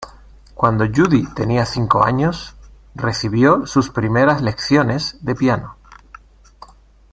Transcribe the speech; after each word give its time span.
Cuando 0.55 0.85
Judy 0.87 1.31
tenía 1.35 1.63
cinco 1.63 2.03
años, 2.03 2.55
recibió 2.95 3.67
sus 3.67 3.91
primeras 3.91 4.41
lecciones 4.41 5.23
de 5.23 5.35
piano. 5.35 5.75